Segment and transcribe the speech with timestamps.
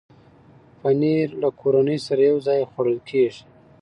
[0.79, 3.41] پنېر له کورنۍ سره یو ځای خوړل کېږي.